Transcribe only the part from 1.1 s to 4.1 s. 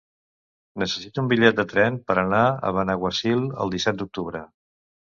un bitllet de tren per anar a Benaguasil el disset